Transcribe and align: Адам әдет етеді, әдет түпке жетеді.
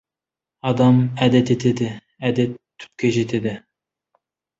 Адам 0.69 1.01
әдет 1.25 1.51
етеді, 1.55 1.89
әдет 2.29 2.57
түпке 2.85 3.13
жетеді. 3.19 3.55